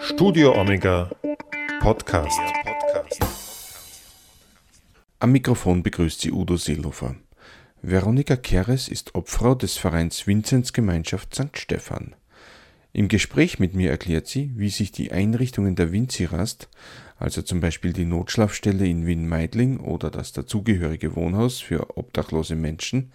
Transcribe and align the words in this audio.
Studio 0.00 0.52
Omega 0.58 1.10
Podcast. 1.80 2.40
Am 5.18 5.32
Mikrofon 5.32 5.82
begrüßt 5.82 6.20
sie 6.20 6.32
Udo 6.32 6.56
Seelofer. 6.56 7.16
Veronika 7.82 8.36
Keres 8.36 8.88
ist 8.88 9.14
Obfrau 9.14 9.54
des 9.54 9.76
Vereins 9.76 10.26
Vinzenz 10.26 10.72
Gemeinschaft 10.72 11.34
St. 11.34 11.56
Stephan. 11.56 12.14
Im 12.92 13.08
Gespräch 13.08 13.58
mit 13.58 13.74
mir 13.74 13.90
erklärt 13.90 14.26
sie, 14.26 14.52
wie 14.56 14.70
sich 14.70 14.92
die 14.92 15.12
Einrichtungen 15.12 15.76
der 15.76 15.92
Winzirast, 15.92 16.68
also 17.18 17.42
zum 17.42 17.60
Beispiel 17.60 17.92
die 17.92 18.04
Notschlafstelle 18.04 18.86
in 18.86 19.06
Wien-Meidling 19.06 19.80
oder 19.80 20.10
das 20.10 20.32
dazugehörige 20.32 21.16
Wohnhaus 21.16 21.60
für 21.60 21.96
obdachlose 21.96 22.56
Menschen, 22.56 23.12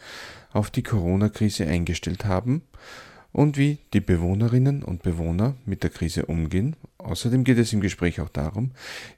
auf 0.52 0.70
die 0.70 0.84
Corona-Krise 0.84 1.66
eingestellt 1.66 2.26
haben 2.26 2.64
und 3.34 3.58
wie 3.58 3.80
die 3.94 4.00
Bewohnerinnen 4.00 4.84
und 4.84 5.04
Bewohner 5.04 5.56
mit 5.66 5.84
der 5.84 5.90
Krise 5.90 6.28
umgehen. 6.28 6.76
Außerdem 7.00 7.44
geht 7.44 7.58
es 7.58 7.74
im 7.74 7.82
Gespräch 7.82 8.22
auch 8.22 8.30
darum, 8.30 8.72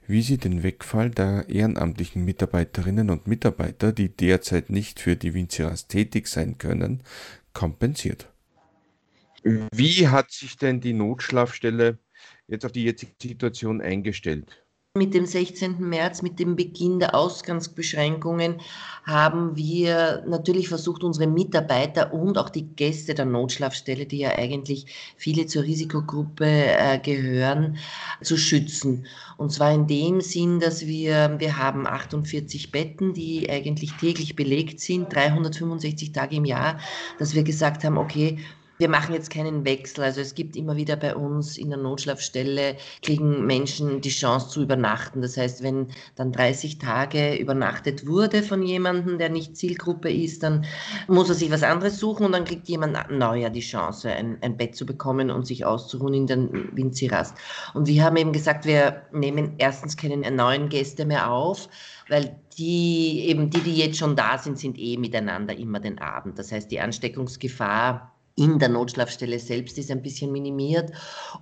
wie 0.08 0.22
sie 0.22 0.38
den 0.38 0.62
Wegfall 0.62 1.10
der 1.10 1.48
ehrenamtlichen 1.48 2.24
Mitarbeiterinnen 2.24 3.10
und 3.10 3.28
Mitarbeiter, 3.28 3.92
die 3.92 4.08
derzeit 4.08 4.70
nicht 4.70 4.98
für 4.98 5.14
die 5.16 5.34
Winziras 5.34 5.86
tätig 5.86 6.26
sein 6.26 6.58
können, 6.58 7.02
kompensiert. 7.52 8.28
Wie 9.44 10.08
hat 10.08 10.32
sich 10.32 10.56
denn 10.56 10.80
die 10.80 10.94
Notschlafstelle 10.94 11.98
jetzt 12.48 12.64
auf 12.64 12.72
die 12.72 12.84
jetzige 12.84 13.12
Situation 13.22 13.80
eingestellt? 13.80 14.65
Mit 14.96 15.12
dem 15.12 15.26
16. 15.26 15.76
März, 15.78 16.22
mit 16.22 16.38
dem 16.38 16.56
Beginn 16.56 16.98
der 17.00 17.14
Ausgangsbeschränkungen, 17.14 18.62
haben 19.04 19.54
wir 19.54 20.24
natürlich 20.26 20.68
versucht, 20.68 21.04
unsere 21.04 21.26
Mitarbeiter 21.26 22.14
und 22.14 22.38
auch 22.38 22.48
die 22.48 22.66
Gäste 22.66 23.14
der 23.14 23.26
Notschlafstelle, 23.26 24.06
die 24.06 24.18
ja 24.18 24.30
eigentlich 24.30 24.86
viele 25.18 25.46
zur 25.46 25.64
Risikogruppe 25.64 26.46
äh, 26.46 26.98
gehören, 26.98 27.76
zu 28.22 28.38
schützen. 28.38 29.06
Und 29.36 29.52
zwar 29.52 29.72
in 29.74 29.86
dem 29.86 30.22
Sinn, 30.22 30.60
dass 30.60 30.86
wir, 30.86 31.36
wir 31.38 31.58
haben 31.58 31.86
48 31.86 32.72
Betten, 32.72 33.12
die 33.12 33.50
eigentlich 33.50 33.92
täglich 33.92 34.34
belegt 34.34 34.80
sind, 34.80 35.14
365 35.14 36.12
Tage 36.12 36.36
im 36.36 36.46
Jahr, 36.46 36.80
dass 37.18 37.34
wir 37.34 37.42
gesagt 37.42 37.84
haben, 37.84 37.98
okay, 37.98 38.38
wir 38.78 38.88
machen 38.88 39.14
jetzt 39.14 39.30
keinen 39.30 39.64
Wechsel. 39.64 40.04
Also 40.04 40.20
es 40.20 40.34
gibt 40.34 40.56
immer 40.56 40.76
wieder 40.76 40.96
bei 40.96 41.14
uns 41.14 41.56
in 41.56 41.70
der 41.70 41.78
Notschlafstelle, 41.78 42.76
kriegen 43.02 43.46
Menschen 43.46 44.00
die 44.00 44.10
Chance 44.10 44.48
zu 44.48 44.62
übernachten. 44.62 45.22
Das 45.22 45.36
heißt, 45.36 45.62
wenn 45.62 45.88
dann 46.14 46.32
30 46.32 46.78
Tage 46.78 47.36
übernachtet 47.36 48.06
wurde 48.06 48.42
von 48.42 48.62
jemandem, 48.62 49.18
der 49.18 49.30
nicht 49.30 49.56
Zielgruppe 49.56 50.10
ist, 50.10 50.42
dann 50.42 50.66
muss 51.08 51.28
er 51.28 51.34
sich 51.34 51.50
was 51.50 51.62
anderes 51.62 51.98
suchen 51.98 52.26
und 52.26 52.32
dann 52.32 52.44
kriegt 52.44 52.68
jemand 52.68 53.10
neuer 53.10 53.50
die 53.50 53.60
Chance, 53.60 54.10
ein, 54.10 54.38
ein 54.42 54.56
Bett 54.56 54.76
zu 54.76 54.84
bekommen 54.84 55.30
und 55.30 55.46
sich 55.46 55.64
auszuruhen 55.64 56.14
in 56.14 56.26
den 56.26 56.76
Winzirast. 56.76 57.36
Und 57.74 57.86
wir 57.86 58.04
haben 58.04 58.16
eben 58.16 58.32
gesagt, 58.32 58.66
wir 58.66 59.02
nehmen 59.12 59.54
erstens 59.58 59.96
keine 59.96 60.30
neuen 60.30 60.68
Gäste 60.68 61.04
mehr 61.04 61.30
auf, 61.30 61.68
weil 62.08 62.36
die 62.58 63.26
eben 63.26 63.50
die, 63.50 63.60
die 63.60 63.76
jetzt 63.76 63.98
schon 63.98 64.16
da 64.16 64.38
sind, 64.38 64.58
sind 64.58 64.78
eh 64.78 64.96
miteinander 64.96 65.56
immer 65.56 65.80
den 65.80 65.98
Abend. 65.98 66.38
Das 66.38 66.52
heißt, 66.52 66.70
die 66.70 66.80
Ansteckungsgefahr 66.80 68.15
in 68.36 68.58
der 68.58 68.68
Notschlafstelle 68.68 69.38
selbst 69.38 69.78
ist 69.78 69.90
ein 69.90 70.02
bisschen 70.02 70.30
minimiert. 70.30 70.92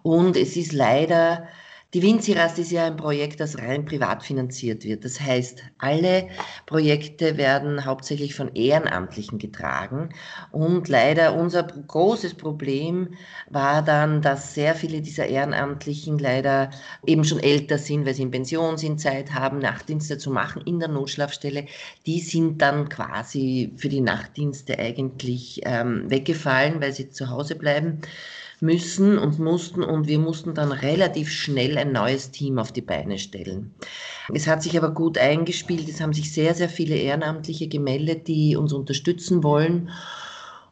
Und 0.02 0.36
es 0.36 0.56
ist 0.56 0.72
leider 0.72 1.48
die 1.94 2.02
Winzirast 2.02 2.58
ist 2.58 2.72
ja 2.72 2.86
ein 2.86 2.96
Projekt, 2.96 3.38
das 3.38 3.56
rein 3.58 3.84
privat 3.84 4.24
finanziert 4.24 4.84
wird. 4.84 5.04
Das 5.04 5.20
heißt, 5.20 5.62
alle 5.78 6.28
Projekte 6.66 7.36
werden 7.36 7.84
hauptsächlich 7.84 8.34
von 8.34 8.52
Ehrenamtlichen 8.56 9.38
getragen. 9.38 10.08
Und 10.50 10.88
leider 10.88 11.36
unser 11.36 11.62
großes 11.62 12.34
Problem 12.34 13.14
war 13.48 13.80
dann, 13.80 14.22
dass 14.22 14.54
sehr 14.54 14.74
viele 14.74 15.02
dieser 15.02 15.26
Ehrenamtlichen 15.26 16.18
leider 16.18 16.70
eben 17.06 17.22
schon 17.22 17.38
älter 17.38 17.78
sind, 17.78 18.04
weil 18.06 18.14
sie 18.14 18.22
in 18.22 18.32
Pension 18.32 18.76
sind, 18.76 19.00
Zeit 19.00 19.32
haben, 19.32 19.60
Nachtdienste 19.60 20.18
zu 20.18 20.32
machen 20.32 20.62
in 20.66 20.80
der 20.80 20.88
Notschlafstelle. 20.88 21.66
Die 22.06 22.18
sind 22.18 22.60
dann 22.60 22.88
quasi 22.88 23.72
für 23.76 23.88
die 23.88 24.00
Nachtdienste 24.00 24.80
eigentlich 24.80 25.60
ähm, 25.64 26.10
weggefallen, 26.10 26.80
weil 26.80 26.92
sie 26.92 27.10
zu 27.10 27.30
Hause 27.30 27.54
bleiben 27.54 28.00
müssen 28.64 29.18
und 29.18 29.38
mussten 29.38 29.82
und 29.82 30.08
wir 30.08 30.18
mussten 30.18 30.54
dann 30.54 30.72
relativ 30.72 31.30
schnell 31.30 31.76
ein 31.78 31.92
neues 31.92 32.30
Team 32.30 32.58
auf 32.58 32.72
die 32.72 32.80
Beine 32.80 33.18
stellen. 33.18 33.74
Es 34.32 34.46
hat 34.46 34.62
sich 34.62 34.76
aber 34.76 34.92
gut 34.92 35.18
eingespielt, 35.18 35.88
es 35.88 36.00
haben 36.00 36.14
sich 36.14 36.32
sehr, 36.32 36.54
sehr 36.54 36.68
viele 36.68 36.96
Ehrenamtliche 36.96 37.68
gemeldet, 37.68 38.26
die 38.26 38.56
uns 38.56 38.72
unterstützen 38.72 39.42
wollen. 39.42 39.90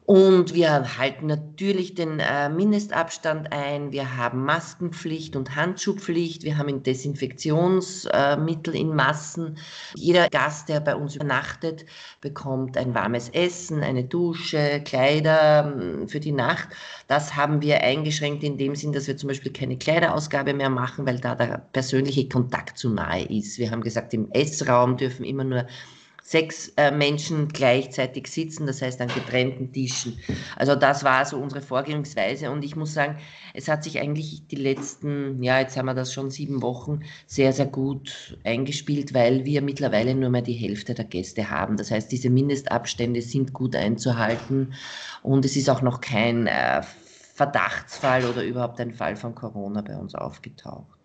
Und 0.04 0.52
wir 0.52 0.98
halten 0.98 1.28
natürlich 1.28 1.94
den 1.94 2.18
äh, 2.18 2.48
Mindestabstand 2.48 3.52
ein. 3.52 3.92
Wir 3.92 4.16
haben 4.16 4.44
Maskenpflicht 4.44 5.36
und 5.36 5.54
Handschuhpflicht. 5.54 6.42
Wir 6.42 6.58
haben 6.58 6.82
Desinfektionsmittel 6.82 8.74
äh, 8.74 8.78
in 8.78 8.96
Massen. 8.96 9.58
Jeder 9.94 10.28
Gast, 10.28 10.68
der 10.68 10.80
bei 10.80 10.96
uns 10.96 11.14
übernachtet, 11.14 11.86
bekommt 12.20 12.76
ein 12.76 12.94
warmes 12.96 13.28
Essen, 13.28 13.84
eine 13.84 14.02
Dusche, 14.02 14.82
Kleider 14.84 15.72
ähm, 15.72 16.08
für 16.08 16.18
die 16.18 16.32
Nacht. 16.32 16.68
Das 17.06 17.36
haben 17.36 17.62
wir 17.62 17.80
eingeschränkt 17.82 18.42
in 18.42 18.58
dem 18.58 18.74
Sinn, 18.74 18.92
dass 18.92 19.06
wir 19.06 19.16
zum 19.16 19.28
Beispiel 19.28 19.52
keine 19.52 19.78
Kleiderausgabe 19.78 20.52
mehr 20.52 20.70
machen, 20.70 21.06
weil 21.06 21.20
da 21.20 21.36
der 21.36 21.58
persönliche 21.72 22.28
Kontakt 22.28 22.76
zu 22.76 22.90
nahe 22.90 23.24
ist. 23.26 23.56
Wir 23.58 23.70
haben 23.70 23.82
gesagt, 23.82 24.12
im 24.14 24.28
Essraum 24.32 24.96
dürfen 24.96 25.24
immer 25.24 25.44
nur 25.44 25.66
sechs 26.32 26.68
äh, 26.78 26.90
Menschen 26.90 27.48
gleichzeitig 27.48 28.26
sitzen, 28.26 28.66
das 28.66 28.80
heißt 28.80 29.02
an 29.02 29.08
getrennten 29.08 29.70
Tischen. 29.70 30.18
Also 30.56 30.74
das 30.74 31.04
war 31.04 31.26
so 31.26 31.36
unsere 31.36 31.60
Vorgehensweise 31.60 32.50
und 32.50 32.64
ich 32.64 32.74
muss 32.74 32.94
sagen, 32.94 33.18
es 33.52 33.68
hat 33.68 33.84
sich 33.84 34.00
eigentlich 34.00 34.46
die 34.46 34.56
letzten, 34.56 35.42
ja, 35.42 35.60
jetzt 35.60 35.76
haben 35.76 35.84
wir 35.84 35.94
das 35.94 36.10
schon 36.14 36.30
sieben 36.30 36.62
Wochen, 36.62 37.00
sehr, 37.26 37.52
sehr 37.52 37.66
gut 37.66 38.38
eingespielt, 38.44 39.12
weil 39.12 39.44
wir 39.44 39.60
mittlerweile 39.60 40.14
nur 40.14 40.30
mehr 40.30 40.40
die 40.40 40.54
Hälfte 40.54 40.94
der 40.94 41.04
Gäste 41.04 41.50
haben. 41.50 41.76
Das 41.76 41.90
heißt, 41.90 42.10
diese 42.10 42.30
Mindestabstände 42.30 43.20
sind 43.20 43.52
gut 43.52 43.76
einzuhalten 43.76 44.72
und 45.22 45.44
es 45.44 45.54
ist 45.54 45.68
auch 45.68 45.82
noch 45.82 46.00
kein 46.00 46.46
äh, 46.46 46.80
Verdachtsfall 47.34 48.24
oder 48.24 48.42
überhaupt 48.42 48.80
ein 48.80 48.94
Fall 48.94 49.16
von 49.16 49.34
Corona 49.34 49.82
bei 49.82 49.98
uns 49.98 50.14
aufgetaucht. 50.14 51.01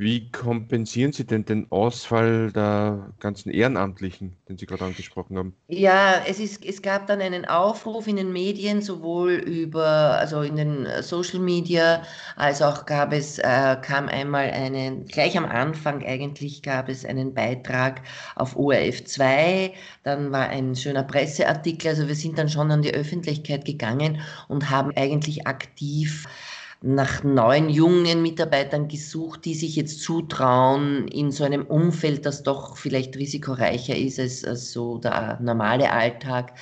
Wie 0.00 0.30
kompensieren 0.30 1.12
Sie 1.12 1.26
denn 1.26 1.44
den 1.44 1.72
Ausfall 1.72 2.52
der 2.52 3.12
ganzen 3.18 3.50
Ehrenamtlichen, 3.50 4.36
den 4.48 4.56
Sie 4.56 4.64
gerade 4.64 4.84
angesprochen 4.84 5.36
haben? 5.36 5.56
Ja, 5.66 6.22
es, 6.24 6.38
ist, 6.38 6.64
es 6.64 6.82
gab 6.82 7.08
dann 7.08 7.20
einen 7.20 7.44
Aufruf 7.46 8.06
in 8.06 8.14
den 8.14 8.32
Medien, 8.32 8.80
sowohl 8.80 9.32
über, 9.32 10.16
also 10.20 10.42
in 10.42 10.54
den 10.54 10.86
Social 11.02 11.40
Media, 11.40 12.04
als 12.36 12.62
auch 12.62 12.86
gab 12.86 13.12
es, 13.12 13.40
äh, 13.40 13.76
kam 13.82 14.06
einmal 14.06 14.48
einen, 14.50 15.04
gleich 15.06 15.36
am 15.36 15.46
Anfang 15.46 16.06
eigentlich 16.06 16.62
gab 16.62 16.88
es 16.88 17.04
einen 17.04 17.34
Beitrag 17.34 18.02
auf 18.36 18.56
ORF 18.56 19.04
2, 19.04 19.74
dann 20.04 20.30
war 20.30 20.48
ein 20.48 20.76
schöner 20.76 21.02
Presseartikel, 21.02 21.88
also 21.88 22.06
wir 22.06 22.14
sind 22.14 22.38
dann 22.38 22.48
schon 22.48 22.70
an 22.70 22.82
die 22.82 22.94
Öffentlichkeit 22.94 23.64
gegangen 23.64 24.20
und 24.46 24.70
haben 24.70 24.92
eigentlich 24.94 25.48
aktiv 25.48 26.28
nach 26.80 27.24
neuen 27.24 27.68
jungen 27.68 28.22
Mitarbeitern 28.22 28.88
gesucht, 28.88 29.44
die 29.44 29.54
sich 29.54 29.74
jetzt 29.76 30.00
zutrauen, 30.02 31.08
in 31.08 31.32
so 31.32 31.44
einem 31.44 31.66
Umfeld, 31.66 32.24
das 32.24 32.44
doch 32.44 32.76
vielleicht 32.76 33.16
risikoreicher 33.16 33.96
ist 33.96 34.20
als, 34.20 34.44
als 34.44 34.72
so 34.72 34.98
der 34.98 35.38
normale 35.40 35.90
Alltag, 35.92 36.52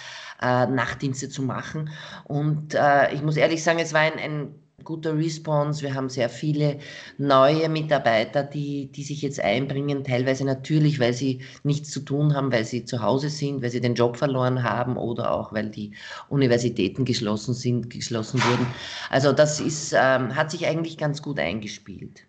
äh, 0.41 0.67
Nachtdienste 0.67 1.29
zu 1.29 1.43
machen. 1.43 1.91
Und 2.25 2.75
äh, 2.75 3.13
ich 3.15 3.23
muss 3.23 3.37
ehrlich 3.37 3.63
sagen, 3.63 3.79
es 3.79 3.93
war 3.93 4.01
ein, 4.01 4.19
ein 4.19 4.55
guter 4.87 5.15
Response. 5.19 5.83
Wir 5.83 5.93
haben 5.95 6.09
sehr 6.09 6.31
viele 6.31 6.79
neue 7.19 7.69
Mitarbeiter, 7.69 8.43
die, 8.43 8.91
die 8.91 9.03
sich 9.05 9.21
jetzt 9.21 9.41
einbringen, 9.41 10.05
teilweise 10.05 10.47
natürlich, 10.47 10.99
weil 10.99 11.13
sie 11.13 11.43
nichts 11.63 11.91
zu 11.91 12.01
tun 12.01 12.35
haben, 12.35 12.51
weil 12.51 12.65
sie 12.65 12.87
zu 12.87 13.03
Hause 13.03 13.29
sind, 13.29 13.63
weil 13.63 13.71
sie 13.71 13.83
den 13.83 13.95
Job 13.95 14.17
verloren 14.17 14.63
haben 14.63 14.97
oder 14.97 15.33
auch 15.33 15.53
weil 15.53 15.69
die 15.69 15.93
Universitäten 16.31 17.05
geschlossen 17.05 17.53
sind, 17.53 17.91
geschlossen 17.91 18.43
wurden. 18.43 18.75
Also 19.11 19.33
das 19.33 19.61
ist, 19.61 19.93
ähm, 19.95 20.35
hat 20.35 20.51
sich 20.51 20.67
eigentlich 20.67 20.97
ganz 20.97 21.21
gut 21.21 21.39
eingespielt. 21.39 22.25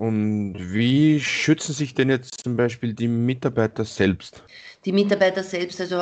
Und 0.00 0.54
wie 0.58 1.20
schützen 1.20 1.74
sich 1.74 1.92
denn 1.92 2.08
jetzt 2.08 2.42
zum 2.42 2.56
Beispiel 2.56 2.94
die 2.94 3.06
Mitarbeiter 3.06 3.84
selbst? 3.84 4.42
Die 4.86 4.92
Mitarbeiter 4.92 5.42
selbst, 5.42 5.78
also 5.78 5.98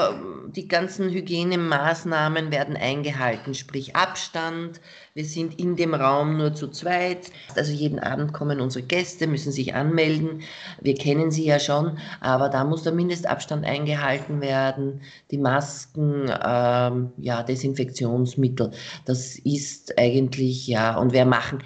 die 0.54 0.68
ganzen 0.68 1.10
Hygienemaßnahmen 1.10 2.52
werden 2.52 2.76
eingehalten, 2.76 3.54
sprich 3.54 3.96
Abstand. 3.96 4.80
Wir 5.14 5.24
sind 5.24 5.58
in 5.58 5.74
dem 5.74 5.94
Raum 5.94 6.38
nur 6.38 6.54
zu 6.54 6.68
zweit. 6.68 7.32
Also 7.56 7.72
jeden 7.72 7.98
Abend 7.98 8.32
kommen 8.32 8.60
unsere 8.60 8.84
Gäste, 8.86 9.26
müssen 9.26 9.50
sich 9.50 9.74
anmelden. 9.74 10.42
Wir 10.80 10.94
kennen 10.94 11.32
sie 11.32 11.46
ja 11.46 11.58
schon, 11.58 11.98
aber 12.20 12.48
da 12.50 12.62
muss 12.62 12.84
der 12.84 12.92
Mindestabstand 12.92 13.66
eingehalten 13.66 14.40
werden. 14.40 15.00
Die 15.32 15.38
Masken, 15.38 16.30
ähm, 16.46 17.10
ja, 17.16 17.42
Desinfektionsmittel. 17.42 18.70
Das 19.06 19.40
ist 19.40 19.98
eigentlich, 19.98 20.68
ja, 20.68 20.96
und 20.96 21.12
wir 21.12 21.24
machen 21.24 21.64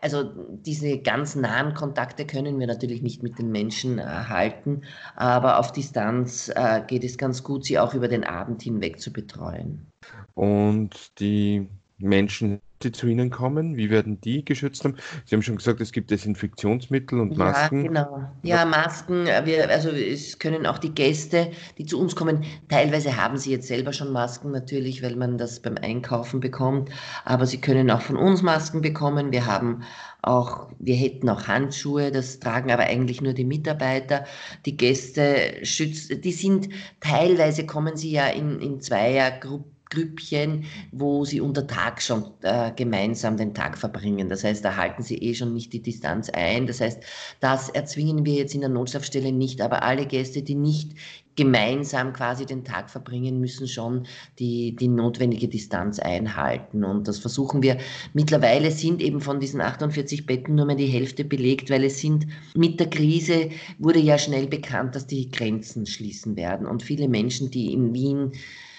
also 0.00 0.24
diese 0.50 0.98
ganz 0.98 1.34
nahen 1.34 1.74
Kontakte 1.74 2.26
können 2.26 2.58
wir 2.58 2.66
natürlich 2.66 3.02
nicht 3.02 3.22
mit 3.22 3.38
den 3.38 3.50
Menschen 3.50 3.98
erhalten, 3.98 4.82
aber 5.16 5.58
auf 5.58 5.72
Distanz 5.72 6.50
äh, 6.54 6.82
geht 6.86 7.04
es 7.04 7.18
ganz 7.18 7.42
gut, 7.42 7.64
sie 7.64 7.78
auch 7.78 7.94
über 7.94 8.08
den 8.08 8.24
Abend 8.24 8.62
hinweg 8.62 9.00
zu 9.00 9.12
betreuen. 9.12 9.86
Und 10.34 11.18
die 11.20 11.68
Menschen 11.98 12.60
die 12.82 12.92
zu 12.92 13.06
Ihnen 13.06 13.30
kommen? 13.30 13.76
Wie 13.76 13.90
werden 13.90 14.20
die 14.20 14.44
geschützt 14.44 14.84
haben? 14.84 14.96
Sie 15.24 15.34
haben 15.34 15.42
schon 15.42 15.56
gesagt, 15.56 15.80
es 15.80 15.92
gibt 15.92 16.10
Desinfektionsmittel 16.10 17.20
und 17.20 17.36
Masken. 17.36 17.82
Ja, 17.82 17.88
genau. 17.88 18.30
Ja, 18.42 18.64
Masken. 18.64 19.26
Wir, 19.44 19.68
also 19.68 19.90
es 19.90 20.38
können 20.38 20.66
auch 20.66 20.78
die 20.78 20.94
Gäste, 20.94 21.50
die 21.78 21.86
zu 21.86 22.00
uns 22.00 22.16
kommen, 22.16 22.44
teilweise 22.68 23.16
haben 23.16 23.36
sie 23.36 23.50
jetzt 23.50 23.68
selber 23.68 23.92
schon 23.92 24.12
Masken 24.12 24.50
natürlich, 24.50 25.02
weil 25.02 25.16
man 25.16 25.38
das 25.38 25.60
beim 25.60 25.76
Einkaufen 25.76 26.40
bekommt. 26.40 26.90
Aber 27.24 27.46
sie 27.46 27.60
können 27.60 27.90
auch 27.90 28.02
von 28.02 28.16
uns 28.16 28.42
Masken 28.42 28.80
bekommen. 28.80 29.32
Wir 29.32 29.46
haben 29.46 29.82
auch, 30.22 30.68
wir 30.78 30.96
hätten 30.96 31.28
auch 31.28 31.46
Handschuhe, 31.46 32.10
das 32.10 32.40
tragen 32.40 32.70
aber 32.70 32.84
eigentlich 32.84 33.20
nur 33.20 33.32
die 33.32 33.44
Mitarbeiter. 33.44 34.24
Die 34.66 34.76
Gäste 34.76 35.64
schützen, 35.64 36.20
die 36.20 36.32
sind 36.32 36.68
teilweise 37.00 37.66
kommen 37.66 37.96
sie 37.96 38.10
ja 38.10 38.26
in, 38.26 38.60
in 38.60 38.80
Zweiergruppen 38.80 39.77
Grüppchen, 39.90 40.64
wo 40.92 41.24
sie 41.24 41.40
unter 41.40 41.66
Tag 41.66 42.02
schon 42.02 42.24
äh, 42.42 42.72
gemeinsam 42.74 43.36
den 43.36 43.54
Tag 43.54 43.78
verbringen. 43.78 44.28
Das 44.28 44.44
heißt, 44.44 44.64
da 44.64 44.76
halten 44.76 45.02
sie 45.02 45.16
eh 45.16 45.34
schon 45.34 45.54
nicht 45.54 45.72
die 45.72 45.82
Distanz 45.82 46.28
ein. 46.30 46.66
Das 46.66 46.80
heißt, 46.80 47.02
das 47.40 47.68
erzwingen 47.70 48.24
wir 48.24 48.34
jetzt 48.34 48.54
in 48.54 48.60
der 48.60 48.70
Notschlafstelle 48.70 49.32
nicht, 49.32 49.60
aber 49.60 49.82
alle 49.82 50.06
Gäste, 50.06 50.42
die 50.42 50.54
nicht 50.54 50.92
gemeinsam 51.38 52.12
quasi 52.12 52.46
den 52.46 52.64
Tag 52.64 52.90
verbringen, 52.90 53.38
müssen 53.38 53.68
schon 53.68 54.06
die, 54.40 54.74
die 54.74 54.88
notwendige 54.88 55.46
Distanz 55.46 56.00
einhalten. 56.00 56.82
Und 56.82 57.06
das 57.06 57.20
versuchen 57.20 57.62
wir. 57.62 57.78
Mittlerweile 58.12 58.72
sind 58.72 59.00
eben 59.00 59.20
von 59.20 59.38
diesen 59.38 59.60
48 59.60 60.26
Betten 60.26 60.56
nur 60.56 60.66
mehr 60.66 60.74
die 60.74 60.86
Hälfte 60.86 61.24
belegt, 61.24 61.70
weil 61.70 61.84
es 61.84 62.00
sind 62.00 62.26
mit 62.56 62.80
der 62.80 62.90
Krise 62.90 63.50
wurde 63.78 64.00
ja 64.00 64.18
schnell 64.18 64.48
bekannt, 64.48 64.96
dass 64.96 65.06
die 65.06 65.30
Grenzen 65.30 65.86
schließen 65.86 66.34
werden. 66.34 66.66
Und 66.66 66.82
viele 66.82 67.06
Menschen, 67.06 67.52
die 67.52 67.72
in 67.72 67.94
Wien 67.94 68.32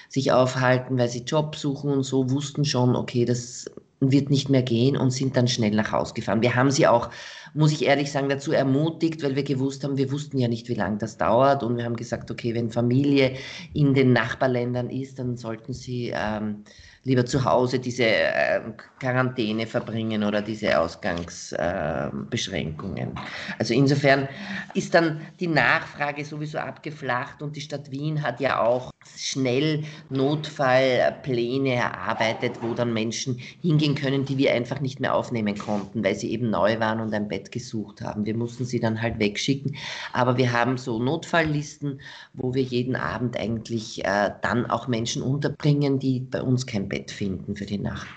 sich 0.10 0.32
aufhalten, 0.32 0.98
weil 0.98 1.08
sie 1.08 1.24
Job 1.24 1.56
suchen 1.56 1.92
und 1.92 2.04
so, 2.04 2.30
wussten 2.32 2.66
schon, 2.66 2.96
okay, 2.96 3.26
das 3.26 3.66
wird 4.02 4.30
nicht 4.30 4.50
mehr 4.50 4.64
gehen 4.64 4.98
und 4.98 5.12
sind 5.12 5.38
dann 5.38 5.48
schnell 5.48 5.72
nach 5.72 5.92
Hause 5.92 6.14
gefahren. 6.14 6.42
Wir 6.42 6.56
haben 6.56 6.72
sie 6.72 6.88
auch, 6.88 7.10
muss 7.54 7.72
ich 7.72 7.86
ehrlich 7.86 8.12
sagen, 8.12 8.30
dazu 8.30 8.52
ermutigt, 8.52 9.22
weil 9.24 9.36
wir 9.36 9.44
gewusst 9.44 9.84
haben, 9.84 9.98
wir 9.98 10.12
wussten 10.12 10.38
ja 10.40 10.48
nicht, 10.48 10.70
wie 10.70 10.76
lange 10.76 10.98
das 10.98 11.18
dauert 11.18 11.64
und 11.64 11.78
wir 11.78 11.84
haben 11.86 11.96
gesagt, 11.96 12.32
okay, 12.32 12.56
wenn 12.56 12.72
Familie 12.72 13.36
in 13.74 13.94
den 13.94 14.14
Nachbarländern 14.14 14.90
ist, 14.90 15.20
dann 15.20 15.38
sollten 15.38 15.74
sie 15.74 16.14
ähm, 16.16 16.64
lieber 17.04 17.26
zu 17.26 17.46
Hause 17.46 17.80
diese 17.80 18.06
äh, 18.06 18.62
Quarantäne 19.00 19.66
verbringen 19.66 20.24
oder 20.24 20.42
diese 20.42 20.80
Ausgangsbeschränkungen. 20.80 23.10
Äh, 23.10 23.20
also 23.58 23.74
insofern 23.74 24.28
ist 24.74 24.94
dann 24.94 25.22
die 25.40 25.48
Nachfrage 25.48 26.26
sowieso 26.26 26.60
abgeflacht 26.60 27.42
und 27.42 27.56
die 27.56 27.62
Stadt 27.62 27.90
Wien 27.92 28.22
hat 28.22 28.40
ja 28.40 28.60
auch 28.60 28.92
schnell 29.16 29.84
Notfallpläne 30.10 31.76
erarbeitet, 31.76 32.62
wo 32.62 32.74
dann 32.74 32.94
Menschen 32.94 33.40
hingehen 33.62 33.96
können, 33.96 34.26
die 34.26 34.38
wir 34.38 34.54
einfach 34.54 34.82
nicht 34.82 35.00
mehr 35.00 35.16
aufnehmen 35.16 35.58
konnten, 35.58 36.04
weil 36.04 36.16
sie 36.16 36.32
eben 36.32 36.50
neu 36.50 36.80
waren 36.80 37.00
und 37.00 37.14
ein 37.14 37.28
Bett 37.28 37.52
gesucht 37.52 38.02
haben. 38.02 38.26
Wir 38.26 38.36
mussten 38.36 38.66
sie 38.66 38.80
dann 38.80 39.02
halt 39.02 39.20
wegschicken. 39.20 39.76
Aber 40.14 40.38
wir 40.38 40.52
haben 40.52 40.78
so 40.78 41.02
Notfalllisten, 41.02 42.02
wo 42.34 42.54
wir 42.54 42.64
jeden 42.64 42.96
Abend 42.96 43.38
eigentlich 43.38 44.04
äh, 44.06 44.32
dann 44.42 44.70
auch 44.70 44.88
Menschen 44.88 45.22
unterbringen, 45.22 46.00
die 46.00 46.20
bei 46.20 46.42
uns 46.42 46.66
kein 46.66 46.89
Bett 46.90 47.12
finden 47.12 47.56
für 47.56 47.66
die 47.66 47.78
Nacht. 47.78 48.08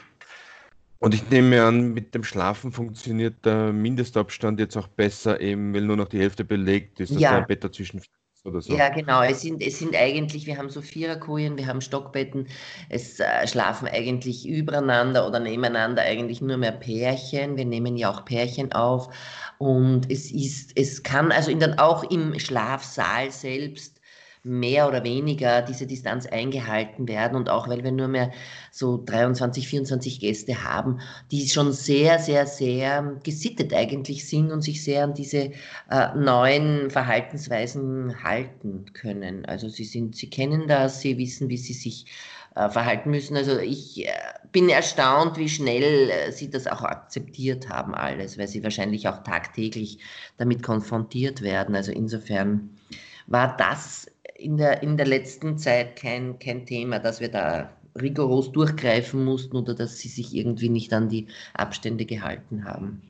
Und 0.99 1.15
ich 1.15 1.29
nehme 1.31 1.63
an, 1.65 1.95
mit 1.95 2.15
dem 2.15 2.23
Schlafen 2.23 2.71
funktioniert 2.71 3.45
der 3.45 3.73
Mindestabstand 3.73 4.61
jetzt 4.61 4.77
auch 4.77 4.87
besser, 4.87 5.41
eben 5.41 5.75
weil 5.75 5.83
nur 5.83 5.97
noch 5.97 6.09
die 6.09 6.19
Hälfte 6.19 6.45
belegt 6.45 7.01
ist, 7.01 7.13
dass 7.13 7.21
ja. 7.21 7.39
ein 7.39 7.47
Bett 7.47 7.65
dazwischen 7.65 8.01
oder 8.45 8.61
so. 8.61 8.75
Ja, 8.77 8.89
genau. 8.89 9.23
Es 9.23 9.41
sind, 9.41 9.63
es 9.63 9.79
sind 9.79 9.95
eigentlich, 9.97 10.47
wir 10.47 10.57
haben 10.57 10.71
so 10.71 10.81
Viererkojen, 10.81 11.57
wir 11.57 11.67
haben 11.67 11.81
Stockbetten, 11.81 12.49
es 12.89 13.21
äh, 13.21 13.47
schlafen 13.47 13.89
eigentlich 13.89 14.49
übereinander 14.49 15.27
oder 15.27 15.41
nebeneinander 15.41 16.03
eigentlich 16.03 16.41
nur 16.41 16.57
mehr 16.57 16.73
Pärchen. 16.73 17.57
Wir 17.57 17.65
nehmen 17.65 17.97
ja 17.97 18.11
auch 18.11 18.25
Pärchen 18.25 18.73
auf. 18.73 19.09
Und 19.59 20.11
es 20.11 20.31
ist, 20.31 20.73
es 20.77 21.03
kann 21.03 21.33
also 21.33 21.51
in 21.51 21.61
dann 21.61 21.79
auch 21.79 22.09
im 22.11 22.39
Schlafsaal 22.39 23.31
selbst 23.31 24.01
mehr 24.45 24.89
oder 24.89 25.05
weniger 25.05 25.63
diese 25.63 25.87
Distanz 25.87 26.27
eingehalten 26.27 27.07
werden 27.07 27.37
und 27.37 27.49
auch 27.49 27.69
weil 27.69 27.85
wir 27.85 27.93
nur 27.93 28.09
mehr 28.09 28.33
so 28.73 29.03
23, 29.05 29.69
24 29.69 30.19
Gäste 30.19 30.65
haben, 30.65 31.01
die 31.31 31.49
schon 31.49 31.73
sehr, 31.73 32.19
sehr, 32.19 32.47
sehr 32.47 33.21
gesittet 33.23 33.73
eigentlich 33.73 34.29
sind 34.29 34.51
und 34.51 34.63
sich 34.63 34.83
sehr 34.83 35.05
an 35.05 35.15
diese 35.15 35.53
äh, 35.91 36.15
neuen 36.17 36.91
Verhaltensweisen 36.91 38.25
halten 38.25 38.87
können. 38.95 39.45
Also 39.45 39.69
sie 39.69 39.85
sind, 39.85 40.17
sie 40.17 40.29
kennen 40.29 40.67
das, 40.67 41.01
sie 41.01 41.19
wissen, 41.19 41.49
wie 41.49 41.59
sie 41.59 41.75
sich 41.75 42.07
äh, 42.55 42.69
verhalten 42.69 43.11
müssen. 43.11 43.37
Also 43.37 43.59
ich 43.59 44.07
äh, 44.07 44.13
bin 44.51 44.69
erstaunt, 44.69 45.39
wie 45.39 45.49
schnell 45.49 46.11
äh, 46.11 46.33
sie 46.33 46.51
das 46.51 46.67
auch 46.67 46.83
akzeptiert 46.83 47.69
haben 47.69 47.95
alles, 47.95 48.37
weil 48.37 48.49
sie 48.49 48.63
wahrscheinlich 48.63 49.09
auch 49.09 49.23
tagtäglich 49.23 49.99
damit 50.37 50.63
konfrontiert 50.63 51.43
werden. 51.43 51.75
Also 51.75 51.93
insofern 51.93 52.71
war 53.27 53.57
das 53.57 54.07
in 54.43 54.57
der, 54.57 54.83
in 54.83 54.97
der 54.97 55.07
letzten 55.07 55.59
Zeit 55.59 55.97
kein, 55.97 56.39
kein 56.39 56.67
Thema, 56.67 56.99
dass 56.99 57.21
wir 57.21 57.31
da 57.31 57.71
rigoros 58.01 58.53
durchgreifen 58.53 59.25
mussten 59.25 59.57
oder 59.57 59.75
dass 59.75 59.99
sie 59.99 60.09
sich 60.09 60.35
irgendwie 60.35 60.69
nicht 60.69 60.93
an 60.93 61.09
die 61.09 61.27
Abstände 61.55 62.05
gehalten 62.05 62.65
haben. 62.65 63.03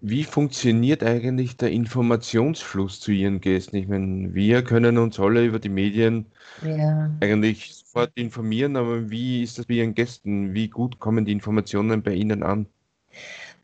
Wie 0.00 0.24
funktioniert 0.24 1.02
eigentlich 1.02 1.58
der 1.58 1.70
Informationsfluss 1.70 2.98
zu 3.00 3.12
Ihren 3.12 3.42
Gästen? 3.42 3.76
Ich 3.76 3.88
meine, 3.88 4.32
wir 4.32 4.64
können 4.64 4.96
uns 4.96 5.20
alle 5.20 5.44
über 5.44 5.58
die 5.58 5.68
Medien 5.68 6.26
ja. 6.66 7.10
eigentlich 7.20 7.74
sofort 7.74 8.10
informieren, 8.14 8.76
aber 8.76 9.10
wie 9.10 9.42
ist 9.42 9.58
das 9.58 9.66
bei 9.66 9.74
Ihren 9.74 9.94
Gästen? 9.94 10.54
Wie 10.54 10.68
gut 10.68 10.98
kommen 10.98 11.26
die 11.26 11.32
Informationen 11.32 12.02
bei 12.02 12.14
Ihnen 12.14 12.42
an? 12.42 12.66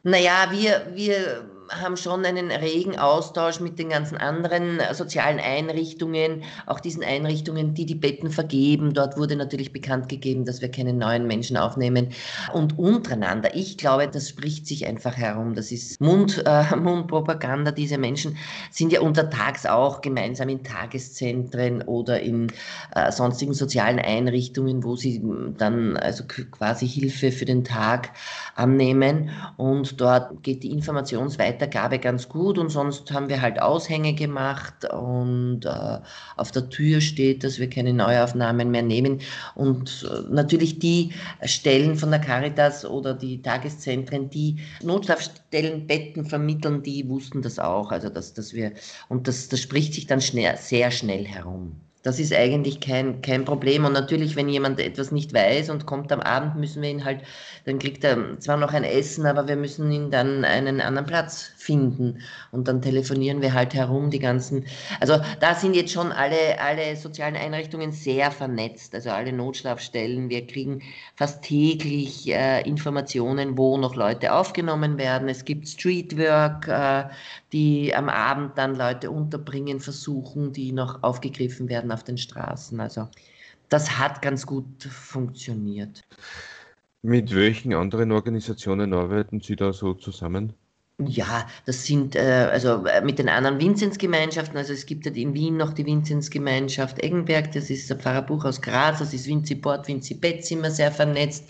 Naja, 0.03 0.49
wir, 0.53 0.93
wir 0.95 1.49
haben 1.71 1.97
schon 1.97 2.25
einen 2.25 2.51
regen 2.51 2.99
Austausch 2.99 3.61
mit 3.61 3.79
den 3.79 3.91
ganzen 3.91 4.17
anderen 4.17 4.81
äh, 4.81 4.95
sozialen 4.95 5.39
Einrichtungen, 5.39 6.43
auch 6.67 6.81
diesen 6.81 7.05
Einrichtungen, 7.05 7.75
die 7.75 7.87
die 7.87 7.95
Betten 7.95 8.31
vergeben. 8.31 8.95
Dort 8.95 9.17
wurde 9.17 9.37
natürlich 9.37 9.73
bekannt 9.73 10.09
gegeben, 10.09 10.45
dass 10.45 10.61
wir 10.61 10.71
keine 10.71 10.93
neuen 10.93 11.27
Menschen 11.27 11.57
aufnehmen. 11.57 12.11
Und 12.53 12.79
untereinander, 12.79 13.55
ich 13.55 13.77
glaube, 13.77 14.09
das 14.09 14.31
spricht 14.31 14.67
sich 14.67 14.87
einfach 14.87 15.17
herum. 15.17 15.55
Das 15.55 15.71
ist 15.71 16.01
Mund, 16.01 16.43
äh, 16.47 16.77
Mundpropaganda. 16.77 17.71
Diese 17.71 17.99
Menschen 17.99 18.37
sind 18.71 18.93
ja 18.93 19.01
untertags 19.01 19.67
auch 19.67 20.01
gemeinsam 20.01 20.49
in 20.49 20.63
Tageszentren 20.65 21.83
oder 21.83 22.21
in 22.21 22.49
äh, 22.95 23.13
sonstigen 23.13 23.55
sozialen 23.55 23.99
Einrichtungen, 23.99 24.85
wo 24.85 24.97
sie 24.97 25.23
dann 25.59 25.97
also 25.97 26.25
quasi 26.25 26.89
Hilfe 26.89 27.31
für 27.31 27.45
den 27.45 27.65
Tag 27.65 28.11
annehmen. 28.55 29.31
Und 29.57 30.01
dort 30.01 30.43
geht 30.43 30.63
die 30.63 30.71
Informationsweitergabe 30.71 31.58
Weitergabe 31.59 31.99
ganz 31.99 32.29
gut 32.29 32.57
und 32.57 32.71
sonst 32.71 33.11
haben 33.11 33.29
wir 33.29 33.43
halt 33.43 33.61
Aushänge 33.61 34.15
gemacht 34.15 34.85
und 34.93 35.65
äh, 35.65 35.99
auf 36.37 36.53
der 36.53 36.69
Tür 36.69 37.01
steht, 37.01 37.43
dass 37.43 37.59
wir 37.59 37.69
keine 37.69 37.93
Neuaufnahmen 37.93 38.71
mehr 38.71 38.83
nehmen. 38.83 39.21
Und 39.57 40.09
äh, 40.09 40.33
natürlich 40.33 40.79
die 40.79 41.13
Stellen 41.43 41.97
von 41.97 42.11
der 42.11 42.21
Caritas 42.21 42.85
oder 42.85 43.13
die 43.13 43.43
Tageszentren, 43.43 44.31
die 44.31 44.59
Notschlafstellenbetten 44.83 46.27
vermitteln, 46.27 46.83
die 46.83 47.09
wussten 47.09 47.43
das 47.43 47.59
auch. 47.59 47.91
Also 47.91 48.09
dass, 48.09 48.35
dass 48.35 48.55
wir, 48.55 48.73
und 49.09 49.27
das, 49.27 49.49
das 49.49 49.61
spricht 49.61 49.95
sich 49.95 50.07
dann 50.07 50.21
schnell, 50.21 50.57
sehr 50.59 50.91
schnell 50.93 51.27
herum. 51.27 51.88
Das 52.05 52.21
ist 52.21 52.33
eigentlich 52.33 52.79
kein, 52.81 53.23
kein 53.23 53.45
Problem. 53.45 53.85
Und 53.85 53.93
natürlich, 53.93 54.37
wenn 54.37 54.49
jemand 54.49 54.79
etwas 54.79 55.11
nicht 55.11 55.35
weiß 55.35 55.69
und 55.71 55.85
kommt 55.85 56.13
am 56.13 56.21
Abend, 56.21 56.55
müssen 56.57 56.81
wir 56.81 56.91
ihn 56.91 57.05
halt, 57.05 57.23
dann 57.65 57.81
kriegt 57.81 58.05
er 58.05 58.39
zwar 58.39 58.57
noch 58.57 58.73
ein 58.73 58.85
Essen, 58.85 59.27
aber 59.27 59.49
wir 59.49 59.57
müssen 59.57 59.91
ihn 59.91 60.11
dann 60.11 60.45
einen 60.45 60.81
anderen 60.81 61.07
Platz 61.07 61.51
finden. 61.57 62.23
Und 62.53 62.69
dann 62.69 62.81
telefonieren 62.81 63.43
wir 63.43 63.53
halt 63.53 63.75
herum, 63.75 64.11
die 64.11 64.21
ganzen. 64.21 64.65
Also 65.01 65.19
da 65.41 65.55
sind 65.57 65.75
jetzt 65.75 65.93
schon 65.93 66.13
alle, 66.13 66.61
alle 66.61 66.95
sozialen 66.97 67.37
Einrichtungen 67.37 67.91
sehr 67.91 68.31
vernetzt, 68.31 68.95
also 68.95 69.11
alle 69.11 69.33
Notschlafstellen. 69.33 70.31
Wir 70.31 70.47
kriegen 70.47 70.83
fast 71.17 71.43
täglich 71.43 72.33
äh, 72.33 72.63
Informationen, 72.63 73.59
wo 73.59 73.77
noch 73.77 73.97
Leute 73.97 74.33
aufgenommen 74.33 74.99
werden. 74.99 75.29
Es 75.29 75.45
gibt 75.45 75.69
Streetwork, 75.69 76.69
äh, 76.69 77.05
die 77.53 77.95
am 77.95 78.09
Abend 78.09 78.57
dann 78.57 78.77
Leute 78.77 79.11
unterbringen 79.11 79.81
versuchen, 79.81 80.53
die 80.53 80.73
noch 80.73 81.03
aufgegriffen 81.03 81.69
werden 81.69 81.88
auf 81.91 82.05
den 82.05 82.19
Straßen. 82.19 82.81
Also 82.81 83.09
das 83.69 83.99
hat 83.99 84.23
ganz 84.23 84.47
gut 84.47 84.85
funktioniert. 84.85 86.03
Mit 87.03 87.35
welchen 87.35 87.75
anderen 87.75 88.13
Organisationen 88.13 88.93
arbeiten 88.93 89.41
Sie 89.41 89.57
da 89.57 89.73
so 89.73 89.95
zusammen? 89.95 90.55
Ja, 91.01 91.47
das 91.65 91.87
sind 91.87 92.17
äh, 92.17 92.49
also 92.51 92.85
äh, 92.87 93.01
mit 93.03 93.21
den 93.21 93.29
anderen 93.29 93.61
Vinzenzgemeinschaften, 93.61 94.57
also 94.57 94.73
es 94.73 94.85
gibt 94.85 95.07
ja 95.07 95.13
in 95.13 95.33
Wien 95.33 95.57
noch 95.57 95.73
die 95.73 95.87
Vinzenzgemeinschaft 95.87 96.99
Eggenberg, 96.99 97.53
das 97.53 97.71
ist 97.71 97.89
der 97.89 97.99
Pfarrerbuch 97.99 98.45
aus 98.45 98.61
Graz, 98.61 98.99
das 98.99 99.15
ist 99.15 99.29
Vinzi 99.29 99.55
Port, 99.55 99.87
Vinzi 99.87 100.15
Betz 100.15 100.51
immer 100.51 100.73
sehr 100.73 100.91
vernetzt. 100.91 101.45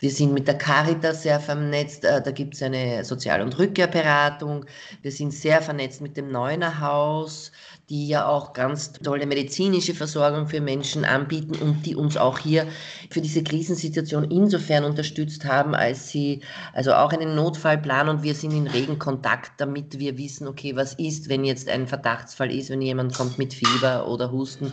Wir 0.00 0.10
sind 0.10 0.32
mit 0.32 0.48
der 0.48 0.56
Caritas 0.56 1.24
sehr 1.24 1.40
vernetzt, 1.40 2.06
äh, 2.06 2.22
da 2.22 2.30
gibt 2.30 2.54
es 2.54 2.62
eine 2.62 3.04
Sozial- 3.04 3.42
und 3.42 3.58
Rückkehrberatung. 3.58 4.64
Wir 5.02 5.12
sind 5.12 5.34
sehr 5.34 5.60
vernetzt 5.60 6.00
mit 6.00 6.16
dem 6.16 6.32
Neuner 6.32 6.80
Haus, 6.80 7.52
die 7.88 8.08
ja 8.08 8.26
auch 8.26 8.52
ganz 8.52 8.92
tolle 8.94 9.26
medizinische 9.26 9.94
Versorgung 9.94 10.48
für 10.48 10.60
Menschen 10.60 11.04
anbieten 11.04 11.54
und 11.54 11.86
die 11.86 11.94
uns 11.94 12.16
auch 12.16 12.38
hier 12.38 12.66
für 13.10 13.20
diese 13.20 13.44
Krisensituation 13.44 14.24
insofern 14.24 14.84
unterstützt 14.84 15.44
haben, 15.44 15.74
als 15.74 16.08
sie 16.08 16.42
also 16.72 16.94
auch 16.94 17.12
einen 17.12 17.36
Notfallplan 17.36 18.08
und 18.08 18.22
wir 18.24 18.34
sind 18.34 18.52
in 18.52 18.66
regen 18.66 18.98
Kontakt, 18.98 19.52
damit 19.58 20.00
wir 20.00 20.18
wissen, 20.18 20.48
okay, 20.48 20.74
was 20.74 20.94
ist, 20.94 21.28
wenn 21.28 21.44
jetzt 21.44 21.68
ein 21.68 21.86
Verdachtsfall 21.86 22.50
ist, 22.50 22.70
wenn 22.70 22.82
jemand 22.82 23.14
kommt 23.14 23.38
mit 23.38 23.54
Fieber 23.54 24.08
oder 24.08 24.32
Husten 24.32 24.72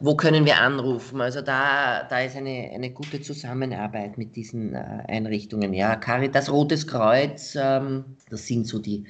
wo 0.00 0.16
können 0.16 0.44
wir 0.46 0.58
anrufen? 0.58 1.20
Also 1.20 1.42
da, 1.42 2.04
da 2.04 2.20
ist 2.20 2.36
eine, 2.36 2.70
eine 2.74 2.90
gute 2.90 3.20
Zusammenarbeit 3.20 4.18
mit 4.18 4.34
diesen 4.34 4.74
äh, 4.74 5.04
Einrichtungen. 5.08 5.74
Ja, 5.74 5.96
Caritas, 5.96 6.50
Rotes 6.50 6.86
Kreuz, 6.86 7.54
ähm, 7.56 8.04
das 8.30 8.46
sind 8.46 8.66
so 8.66 8.78
die, 8.78 9.04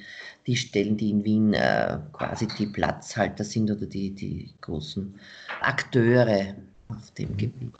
die 0.45 0.55
Stellen, 0.55 0.97
die 0.97 1.11
in 1.11 1.23
Wien 1.23 1.53
äh, 1.53 1.97
quasi 2.11 2.47
die 2.59 2.67
Platzhalter 2.67 3.43
sind 3.43 3.71
oder 3.71 3.85
die, 3.85 4.11
die 4.11 4.53
großen 4.61 5.15
Akteure 5.61 6.55
auf 6.89 7.11
dem 7.11 7.37
Gebiet. 7.37 7.73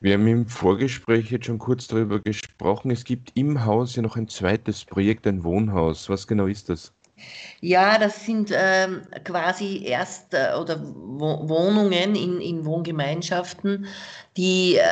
Wir 0.00 0.14
haben 0.14 0.26
im 0.26 0.46
Vorgespräch 0.46 1.30
jetzt 1.30 1.46
schon 1.46 1.58
kurz 1.58 1.86
darüber 1.86 2.20
gesprochen. 2.20 2.90
Es 2.90 3.04
gibt 3.04 3.32
im 3.36 3.64
Haus 3.64 3.96
ja 3.96 4.02
noch 4.02 4.16
ein 4.16 4.28
zweites 4.28 4.84
Projekt, 4.84 5.26
ein 5.26 5.44
Wohnhaus. 5.44 6.08
Was 6.08 6.26
genau 6.26 6.46
ist 6.46 6.70
das? 6.70 6.92
Ja, 7.60 7.98
das 7.98 8.24
sind 8.24 8.50
ähm, 8.54 9.02
quasi 9.24 9.84
Erst- 9.84 10.34
äh, 10.34 10.54
oder 10.60 10.80
Wohnungen 10.82 12.14
in, 12.14 12.40
in 12.40 12.64
Wohngemeinschaften, 12.64 13.86
die 14.38 14.76
äh, 14.76 14.84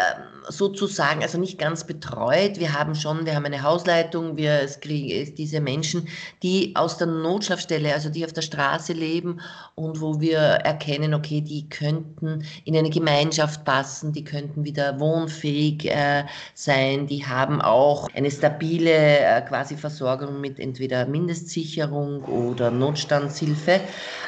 sozusagen, 0.48 1.22
also 1.22 1.38
nicht 1.38 1.58
ganz 1.58 1.84
betreut. 1.84 2.58
Wir 2.58 2.72
haben 2.72 2.94
schon, 2.94 3.26
wir 3.26 3.34
haben 3.34 3.46
eine 3.46 3.62
Hausleitung, 3.62 4.36
wir 4.36 4.60
es 4.60 4.80
kriegen 4.80 5.34
diese 5.34 5.60
Menschen, 5.60 6.08
die 6.42 6.74
aus 6.76 6.98
der 6.98 7.06
Notschlafstelle, 7.06 7.92
also 7.92 8.08
die 8.08 8.24
auf 8.24 8.32
der 8.32 8.42
Straße 8.42 8.92
leben 8.92 9.40
und 9.74 10.00
wo 10.00 10.20
wir 10.20 10.38
erkennen, 10.38 11.14
okay, 11.14 11.40
die 11.40 11.68
könnten 11.68 12.44
in 12.64 12.76
eine 12.76 12.90
Gemeinschaft 12.90 13.64
passen, 13.64 14.12
die 14.12 14.24
könnten 14.24 14.64
wieder 14.64 14.98
wohnfähig 15.00 15.90
äh, 15.90 16.24
sein, 16.54 17.06
die 17.06 17.24
haben 17.24 17.60
auch 17.60 18.08
eine 18.14 18.30
stabile 18.30 19.18
äh, 19.18 19.40
quasi 19.42 19.76
Versorgung 19.76 20.40
mit 20.40 20.58
entweder 20.60 21.06
Mindestsicherung 21.06 22.22
oder 22.24 22.70
Notstandshilfe. 22.70 23.80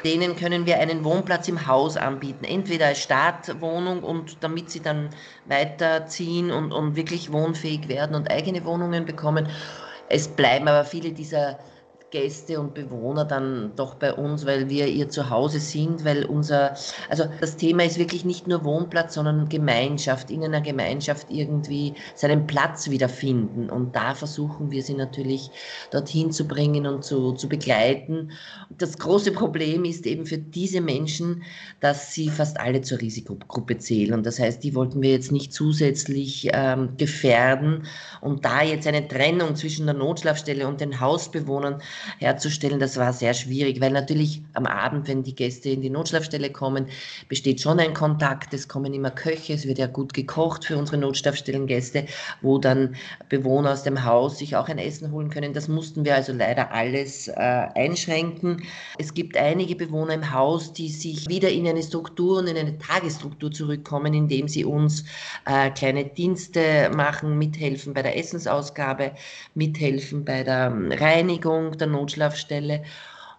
Denen 0.04 0.36
können 0.36 0.66
wir 0.66 0.78
einen 0.78 1.04
Wohnplatz 1.04 1.48
im 1.48 1.66
Haus 1.66 1.96
anbieten, 1.96 2.44
entweder 2.44 2.86
als 2.86 3.00
Startwohnung 3.00 4.02
und 4.02 4.36
damit 4.40 4.70
sie 4.70 4.80
dann 4.80 5.07
weiterziehen 5.46 6.50
und, 6.50 6.72
und 6.72 6.96
wirklich 6.96 7.32
wohnfähig 7.32 7.88
werden 7.88 8.14
und 8.14 8.30
eigene 8.30 8.64
Wohnungen 8.64 9.04
bekommen. 9.04 9.48
Es 10.08 10.28
bleiben 10.28 10.68
aber 10.68 10.84
viele 10.84 11.12
dieser 11.12 11.58
Gäste 12.10 12.58
und 12.58 12.72
Bewohner 12.72 13.26
dann 13.26 13.72
doch 13.76 13.94
bei 13.94 14.14
uns, 14.14 14.46
weil 14.46 14.70
wir 14.70 14.86
ihr 14.86 15.10
Zuhause 15.10 15.60
sind, 15.60 16.04
weil 16.04 16.24
unser, 16.24 16.74
also 17.10 17.24
das 17.40 17.56
Thema 17.56 17.84
ist 17.84 17.98
wirklich 17.98 18.24
nicht 18.24 18.46
nur 18.46 18.64
Wohnplatz, 18.64 19.14
sondern 19.14 19.48
Gemeinschaft, 19.50 20.30
in 20.30 20.42
einer 20.42 20.62
Gemeinschaft 20.62 21.26
irgendwie 21.30 21.94
seinen 22.14 22.46
Platz 22.46 22.88
wiederfinden. 22.88 23.68
Und 23.68 23.94
da 23.94 24.14
versuchen 24.14 24.70
wir 24.70 24.82
sie 24.82 24.94
natürlich 24.94 25.50
dorthin 25.90 26.32
zu 26.32 26.46
bringen 26.46 26.86
und 26.86 27.04
zu, 27.04 27.32
zu 27.32 27.48
begleiten. 27.48 28.32
Das 28.70 28.96
große 28.96 29.32
Problem 29.32 29.84
ist 29.84 30.06
eben 30.06 30.24
für 30.24 30.38
diese 30.38 30.80
Menschen, 30.80 31.42
dass 31.80 32.14
sie 32.14 32.30
fast 32.30 32.58
alle 32.58 32.80
zur 32.80 33.00
Risikogruppe 33.00 33.76
zählen. 33.76 34.14
Und 34.14 34.24
das 34.24 34.38
heißt, 34.38 34.64
die 34.64 34.74
wollten 34.74 35.02
wir 35.02 35.10
jetzt 35.10 35.30
nicht 35.30 35.52
zusätzlich 35.52 36.48
ähm, 36.54 36.96
gefährden. 36.96 37.84
Und 38.22 38.46
da 38.46 38.62
jetzt 38.62 38.86
eine 38.86 39.06
Trennung 39.06 39.56
zwischen 39.56 39.84
der 39.84 39.94
Notschlafstelle 39.94 40.66
und 40.66 40.80
den 40.80 41.00
Hausbewohnern 41.00 41.82
herzustellen, 42.18 42.80
das 42.80 42.96
war 42.96 43.12
sehr 43.12 43.34
schwierig, 43.34 43.80
weil 43.80 43.92
natürlich 43.92 44.42
am 44.54 44.66
Abend, 44.66 45.08
wenn 45.08 45.22
die 45.22 45.34
Gäste 45.34 45.70
in 45.70 45.80
die 45.80 45.90
Notschlafstelle 45.90 46.50
kommen, 46.50 46.86
besteht 47.28 47.60
schon 47.60 47.78
ein 47.80 47.94
Kontakt. 47.94 48.54
Es 48.54 48.68
kommen 48.68 48.92
immer 48.94 49.10
Köche, 49.10 49.54
es 49.54 49.66
wird 49.66 49.78
ja 49.78 49.86
gut 49.86 50.14
gekocht 50.14 50.64
für 50.64 50.76
unsere 50.76 50.98
Notschlafstellengäste, 50.98 52.06
wo 52.42 52.58
dann 52.58 52.96
Bewohner 53.28 53.72
aus 53.72 53.82
dem 53.82 54.04
Haus 54.04 54.38
sich 54.38 54.56
auch 54.56 54.68
ein 54.68 54.78
Essen 54.78 55.10
holen 55.12 55.30
können. 55.30 55.52
Das 55.52 55.68
mussten 55.68 56.04
wir 56.04 56.14
also 56.14 56.32
leider 56.32 56.72
alles 56.72 57.28
äh, 57.28 57.32
einschränken. 57.34 58.62
Es 58.98 59.14
gibt 59.14 59.36
einige 59.36 59.76
Bewohner 59.76 60.14
im 60.14 60.32
Haus, 60.32 60.72
die 60.72 60.88
sich 60.88 61.28
wieder 61.28 61.50
in 61.50 61.66
eine 61.66 61.82
Struktur 61.82 62.38
und 62.38 62.46
in 62.46 62.56
eine 62.56 62.78
Tagesstruktur 62.78 63.50
zurückkommen, 63.50 64.14
indem 64.14 64.48
sie 64.48 64.64
uns 64.64 65.04
äh, 65.46 65.70
kleine 65.70 66.04
Dienste 66.04 66.90
machen, 66.94 67.38
mithelfen 67.38 67.94
bei 67.94 68.02
der 68.02 68.16
Essensausgabe, 68.16 69.12
mithelfen 69.54 70.24
bei 70.24 70.42
der 70.42 70.68
ähm, 70.68 70.92
Reinigung 70.92 71.76
der 71.78 71.87
Notschlafstelle 71.88 72.82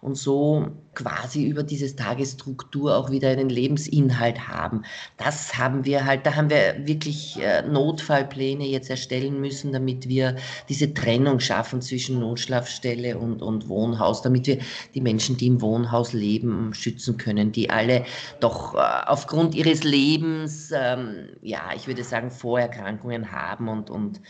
und 0.00 0.16
so 0.16 0.66
quasi 0.94 1.46
über 1.46 1.62
diese 1.62 1.94
Tagesstruktur 1.94 2.96
auch 2.96 3.10
wieder 3.10 3.28
einen 3.28 3.48
Lebensinhalt 3.50 4.48
haben. 4.48 4.82
Das 5.18 5.58
haben 5.58 5.84
wir 5.84 6.04
halt, 6.04 6.24
da 6.24 6.34
haben 6.36 6.48
wir 6.48 6.86
wirklich 6.86 7.38
äh, 7.40 7.62
Notfallpläne 7.62 8.66
jetzt 8.66 8.88
erstellen 8.88 9.40
müssen, 9.40 9.72
damit 9.72 10.08
wir 10.08 10.36
diese 10.68 10.92
Trennung 10.94 11.38
schaffen 11.38 11.82
zwischen 11.82 12.18
Notschlafstelle 12.18 13.18
und, 13.18 13.42
und 13.42 13.68
Wohnhaus, 13.68 14.22
damit 14.22 14.46
wir 14.46 14.58
die 14.94 15.00
Menschen, 15.00 15.36
die 15.36 15.48
im 15.48 15.60
Wohnhaus 15.60 16.12
leben, 16.12 16.72
schützen 16.72 17.18
können, 17.18 17.52
die 17.52 17.68
alle 17.68 18.04
doch 18.40 18.74
äh, 18.74 18.78
aufgrund 19.06 19.54
ihres 19.54 19.84
Lebens, 19.84 20.72
ähm, 20.74 21.28
ja, 21.42 21.70
ich 21.76 21.86
würde 21.86 22.04
sagen, 22.04 22.30
Vorerkrankungen 22.30 23.32
haben 23.32 23.68
und, 23.68 23.90
und 23.90 24.20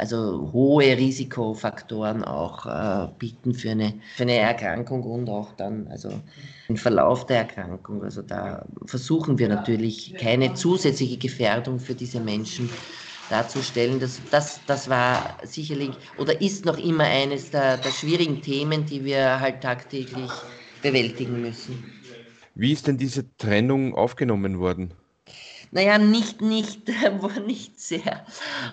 also 0.00 0.50
hohe 0.52 0.96
Risikofaktoren 0.96 2.24
auch 2.24 2.64
äh, 2.66 3.08
bieten 3.18 3.52
für 3.52 3.72
eine, 3.72 3.94
für 4.16 4.22
eine 4.22 4.36
Erkrankung 4.36 5.02
und 5.02 5.28
auch 5.28 5.52
dann 5.52 5.86
also 5.88 6.10
den 6.68 6.78
Verlauf 6.78 7.26
der 7.26 7.38
Erkrankung. 7.38 8.02
Also 8.02 8.22
da 8.22 8.64
versuchen 8.86 9.38
wir 9.38 9.48
natürlich 9.48 10.14
keine 10.16 10.54
zusätzliche 10.54 11.18
Gefährdung 11.18 11.78
für 11.78 11.94
diese 11.94 12.18
Menschen 12.18 12.70
darzustellen. 13.28 14.00
Das, 14.00 14.20
das, 14.30 14.60
das 14.66 14.88
war 14.88 15.36
sicherlich 15.44 15.90
oder 16.18 16.40
ist 16.40 16.64
noch 16.64 16.78
immer 16.78 17.04
eines 17.04 17.50
der, 17.50 17.76
der 17.76 17.90
schwierigen 17.90 18.40
Themen, 18.40 18.86
die 18.86 19.04
wir 19.04 19.38
halt 19.38 19.60
tagtäglich 19.60 20.30
bewältigen 20.82 21.42
müssen. 21.42 21.84
Wie 22.54 22.72
ist 22.72 22.86
denn 22.86 22.96
diese 22.96 23.36
Trennung 23.36 23.94
aufgenommen 23.94 24.58
worden? 24.58 24.94
Naja, 25.72 25.98
nicht, 25.98 26.40
nicht, 26.40 26.88
nicht 27.46 27.78
sehr 27.78 28.24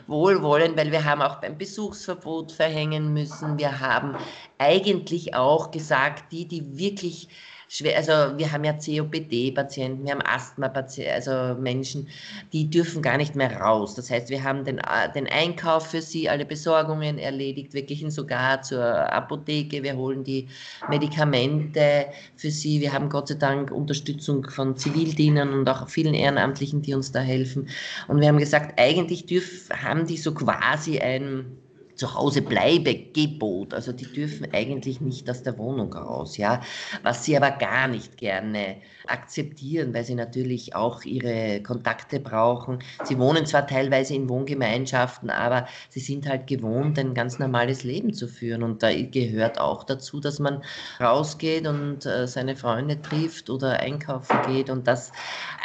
wohlwollend, 0.08 0.78
weil 0.78 0.92
wir 0.92 1.06
haben 1.06 1.22
auch 1.22 1.40
beim 1.40 1.58
Besuchsverbot 1.58 2.52
verhängen 2.52 3.14
müssen. 3.14 3.60
Wir 3.60 3.80
haben 3.80 4.16
eigentlich 4.58 5.36
auch 5.36 5.70
gesagt, 5.70 6.32
die, 6.32 6.48
die 6.48 6.78
wirklich 6.78 7.30
schwer, 7.68 7.98
also 7.98 8.38
wir 8.38 8.52
haben 8.52 8.64
ja 8.64 8.74
COPD-Patienten, 8.74 10.06
wir 10.06 10.12
haben 10.14 10.22
Asthma-Patienten, 10.22 11.14
also 11.14 11.60
Menschen, 11.60 12.08
die 12.54 12.70
dürfen 12.70 13.02
gar 13.02 13.18
nicht 13.18 13.36
mehr 13.36 13.60
raus. 13.60 13.96
Das 13.96 14.10
heißt, 14.10 14.30
wir 14.30 14.44
haben 14.44 14.64
den, 14.64 14.80
äh, 14.80 15.12
den 15.14 15.28
Einkauf 15.28 15.88
für 15.88 16.02
sie, 16.02 16.30
alle 16.30 16.46
Besorgungen 16.46 17.18
erledigt, 17.18 17.74
wir 17.74 17.84
gehen 17.84 18.12
sogar 18.12 18.62
zur 18.62 18.84
Apotheke, 18.84 19.84
wir 19.84 19.96
holen 19.96 20.24
die 20.24 20.48
Medikamente 20.90 22.08
für 22.36 22.52
sie. 22.52 22.82
Wir 22.82 22.94
haben 22.94 23.10
Gott 23.10 23.28
sei 23.28 23.36
Dank 23.36 23.72
Unterstützung 23.72 24.50
von 24.50 24.76
Zivildienern 24.76 25.54
und 25.54 25.70
auch 25.70 25.88
vielen 25.90 26.14
Ehrenamtlichen, 26.14 26.82
die 26.82 26.94
uns 26.94 27.12
da 27.12 27.20
helfen. 27.20 27.68
Und 28.08 28.22
wir 28.22 28.28
haben 28.28 28.38
gesagt, 28.38 28.80
eigentlich 28.80 29.26
dürfen, 29.26 29.76
haben 29.84 30.06
die 30.06 30.18
so 30.18 30.34
quasi 30.34 31.00
ein 31.00 31.58
Zuhausebleibegebot. 31.98 33.74
Also 33.74 33.92
die 33.92 34.06
dürfen 34.06 34.48
eigentlich 34.54 35.02
nicht 35.02 35.30
aus 35.30 35.44
der 35.44 35.58
Wohnung 35.58 35.94
raus, 35.94 36.38
ja. 36.38 36.62
Was 37.04 37.26
sie 37.26 37.36
aber 37.36 37.52
gar 37.52 37.88
nicht 37.88 38.18
gerne 38.18 38.78
akzeptieren, 39.08 39.94
weil 39.94 40.04
sie 40.04 40.16
natürlich 40.16 40.76
auch 40.76 41.04
ihre 41.04 41.62
Kontakte 41.64 42.20
brauchen. 42.20 42.80
Sie 43.04 43.18
wohnen 43.18 43.46
zwar 43.46 43.66
teilweise 43.66 44.14
in 44.14 44.30
Wohngemeinschaften, 44.30 45.30
aber 45.30 45.68
sie 45.90 46.00
sind 46.00 46.28
halt 46.28 46.48
gewohnt, 46.48 47.00
ein 47.00 47.14
ganz 47.14 47.40
normales 47.40 47.84
Leben 47.84 48.14
zu 48.14 48.28
führen. 48.28 48.64
Und 48.64 48.84
da 48.84 48.90
gehört 48.94 49.60
auch 49.60 49.84
dazu, 49.84 50.20
dass 50.20 50.40
man 50.40 50.64
rausgeht 51.00 51.68
und 51.68 52.06
äh, 52.06 52.28
seine 52.28 52.56
Freunde 52.56 53.02
trifft 53.02 53.50
oder 53.50 53.80
einkaufen 53.80 54.38
geht. 54.48 54.70
Und 54.70 54.88
das, 54.88 55.12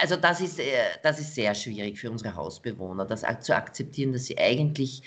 also 0.01 0.17
das 0.17 0.41
ist, 0.41 0.59
äh, 0.59 0.63
das 1.03 1.21
ist 1.21 1.35
sehr 1.35 1.55
schwierig 1.55 1.99
für 1.99 2.11
unsere 2.11 2.35
Hausbewohner, 2.35 3.05
das 3.05 3.25
zu 3.41 3.57
akzeptieren, 3.57 4.13
dass 4.13 4.27
sie 4.27 4.39
eigentlich 4.39 5.03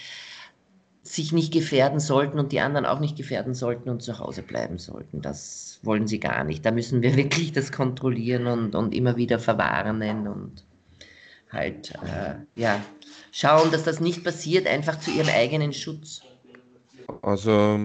sich 1.07 1.31
nicht 1.31 1.53
gefährden 1.53 1.99
sollten 1.99 2.39
und 2.39 2.51
die 2.51 2.59
anderen 2.59 2.85
auch 2.85 2.99
nicht 2.99 3.15
gefährden 3.15 3.53
sollten 3.53 3.89
und 3.89 4.01
zu 4.01 4.17
Hause 4.17 4.41
bleiben 4.41 4.79
sollten. 4.79 5.21
Das 5.21 5.79
wollen 5.83 6.07
sie 6.07 6.19
gar 6.19 6.43
nicht. 6.43 6.65
Da 6.65 6.71
müssen 6.71 7.01
wir 7.01 7.15
wirklich 7.17 7.51
das 7.53 7.71
kontrollieren 7.71 8.47
und, 8.47 8.75
und 8.75 8.93
immer 8.93 9.15
wieder 9.15 9.39
verwarnen 9.39 10.27
und 10.27 10.65
halt 11.51 11.93
äh, 12.03 12.35
ja, 12.59 12.81
schauen, 13.31 13.71
dass 13.71 13.83
das 13.83 13.99
nicht 13.99 14.23
passiert, 14.23 14.67
einfach 14.67 14.99
zu 14.99 15.11
ihrem 15.11 15.29
eigenen 15.29 15.73
Schutz. 15.73 16.21
Also 17.21 17.79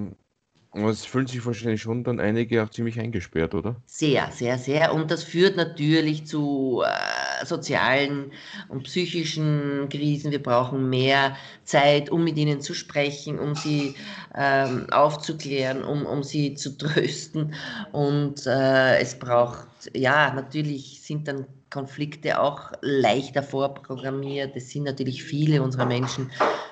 Aber 0.73 0.91
es 0.91 1.05
fühlen 1.05 1.27
sich 1.27 1.45
wahrscheinlich 1.45 1.83
schon 1.83 2.05
dann 2.05 2.21
einige 2.21 2.62
auch 2.62 2.71
ziemlich 2.71 3.00
eingesperrt, 3.00 3.55
oder? 3.55 3.75
Sehr, 3.87 4.31
sehr, 4.31 4.57
sehr. 4.57 4.95
Und 4.95 5.11
das 5.11 5.25
führt 5.25 5.57
natürlich 5.57 6.27
zu 6.27 6.83
äh, 6.87 7.45
sozialen 7.45 8.31
und 8.69 8.85
psychischen 8.85 9.89
Krisen. 9.89 10.31
Wir 10.31 10.43
brauchen 10.43 10.89
mehr 10.89 11.37
Zeit, 11.65 12.11
um 12.11 12.23
mit 12.23 12.37
ihnen 12.39 12.61
zu 12.61 12.75
sprechen, 12.75 13.41
um 13.41 13.57
sie 13.57 13.97
ähm, 14.37 14.87
aufzuklären, 14.93 15.83
um, 15.83 16.07
um 16.07 16.23
sie 16.23 16.55
zu 16.55 16.79
trösten. 16.79 17.55
Und 17.91 18.47
äh, 18.47 18.99
es 18.99 19.19
braucht, 19.19 19.67
ja, 19.93 20.33
natürlich 20.33 21.03
sind 21.03 21.27
dann 21.27 21.47
Konflikte 21.71 22.41
auch 22.41 22.73
leichter 22.81 23.43
vorprogrammiert. 23.43 24.57
Es 24.57 24.71
sind 24.71 24.85
natürlich 24.85 25.23
viele 25.23 25.62
unserer 25.62 25.87
Menschen 25.87 26.31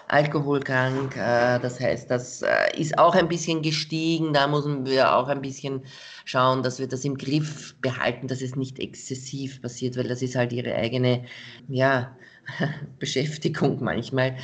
alkoholkrank. 0.08 1.16
Äh, 1.16 1.60
das 1.60 1.80
heißt, 1.80 2.10
das 2.10 2.42
äh, 2.42 2.48
ist 2.76 2.98
auch 2.98 3.14
ein 3.14 3.28
bisschen 3.28 3.62
gestiegen. 3.62 4.32
Da 4.32 4.46
müssen 4.48 4.84
wir 4.86 5.14
auch 5.14 5.28
ein 5.28 5.40
bisschen 5.40 5.82
schauen, 6.24 6.62
dass 6.62 6.78
wir 6.78 6.88
das 6.88 7.04
im 7.04 7.16
Griff 7.16 7.76
behalten, 7.80 8.26
dass 8.26 8.42
es 8.42 8.56
nicht 8.56 8.78
exzessiv 8.78 9.62
passiert, 9.62 9.96
weil 9.96 10.08
das 10.08 10.22
ist 10.22 10.34
halt 10.34 10.52
ihre 10.52 10.74
eigene, 10.74 11.24
ja, 11.68 12.16
Beschäftigung 12.98 13.82
manchmal, 13.82 14.36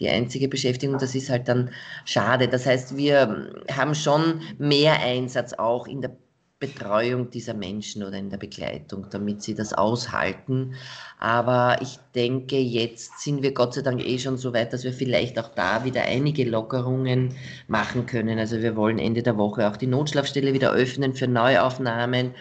die 0.00 0.08
einzige 0.08 0.48
Beschäftigung, 0.48 0.98
das 0.98 1.14
ist 1.14 1.30
halt 1.30 1.46
dann 1.46 1.70
schade. 2.04 2.48
Das 2.48 2.66
heißt, 2.66 2.96
wir 2.96 3.52
haben 3.70 3.94
schon 3.94 4.40
mehr 4.58 4.98
Einsatz 5.00 5.52
auch 5.52 5.86
in 5.86 6.00
der 6.00 6.16
Betreuung 6.60 7.30
dieser 7.30 7.54
Menschen 7.54 8.02
oder 8.02 8.18
in 8.18 8.28
der 8.28 8.36
Begleitung, 8.36 9.06
damit 9.10 9.42
sie 9.42 9.54
das 9.54 9.72
aushalten. 9.72 10.74
Aber 11.18 11.78
ich 11.80 11.98
denke, 12.14 12.58
jetzt 12.58 13.20
sind 13.20 13.42
wir 13.42 13.54
Gott 13.54 13.72
sei 13.72 13.80
Dank 13.80 14.04
eh 14.06 14.18
schon 14.18 14.36
so 14.36 14.52
weit, 14.52 14.74
dass 14.74 14.84
wir 14.84 14.92
vielleicht 14.92 15.38
auch 15.38 15.48
da 15.48 15.84
wieder 15.84 16.02
einige 16.02 16.44
Lockerungen 16.44 17.34
machen 17.66 18.04
können. 18.04 18.38
Also 18.38 18.58
wir 18.58 18.76
wollen 18.76 18.98
Ende 18.98 19.22
der 19.22 19.38
Woche 19.38 19.68
auch 19.68 19.78
die 19.78 19.86
Notschlafstelle 19.86 20.52
wieder 20.52 20.72
öffnen 20.72 21.14
für 21.14 21.26
Neuaufnahmen. 21.26 22.34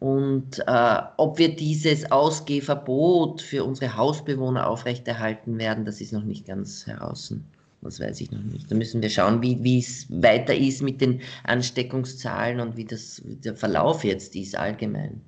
Und 0.00 0.58
äh, 0.66 0.98
ob 1.16 1.38
wir 1.38 1.56
dieses 1.56 2.12
Ausgehverbot 2.12 3.40
für 3.40 3.64
unsere 3.64 3.96
Hausbewohner 3.96 4.68
aufrechterhalten 4.68 5.58
werden, 5.58 5.86
das 5.86 6.02
ist 6.02 6.12
noch 6.12 6.24
nicht 6.24 6.46
ganz 6.46 6.86
heraus. 6.86 7.34
Das 7.82 7.98
weiß 7.98 8.20
ich 8.20 8.30
noch 8.30 8.42
nicht. 8.42 8.70
Da 8.70 8.76
müssen 8.76 9.02
wir 9.02 9.10
schauen, 9.10 9.42
wie 9.42 9.78
es 9.78 10.06
weiter 10.08 10.54
ist 10.54 10.82
mit 10.82 11.00
den 11.00 11.20
Ansteckungszahlen 11.42 12.60
und 12.60 12.76
wie, 12.76 12.84
das, 12.84 13.20
der 13.24 13.56
Verlauf 13.56 14.04
jetzt 14.04 14.36
ist 14.36 14.56
allgemein. 14.56 15.20